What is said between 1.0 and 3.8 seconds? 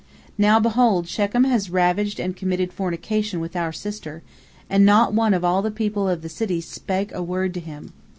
Shechem has ravaged and committed fornication with our